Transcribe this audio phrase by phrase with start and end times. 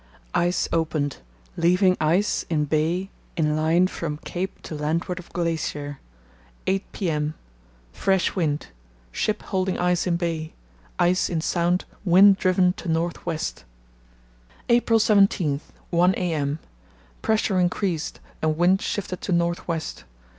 [0.33, 1.17] —Ice opened,
[1.55, 5.99] leaving ice in bay in line from Cape to landward of glacier.
[6.65, 8.69] 8 p.m.—Fresh wind;
[9.11, 10.55] ship holding ice in bay;
[10.97, 13.63] ice in Sound wind driven to north west.
[14.69, 15.61] "April 17,
[15.91, 20.05] 1 am.—Pressure increased and wind shifted to north west.